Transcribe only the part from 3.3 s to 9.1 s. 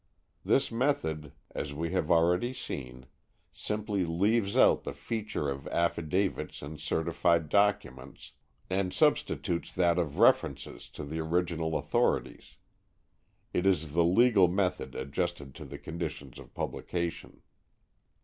simply leaves out the feature of affidavits and certified documents, and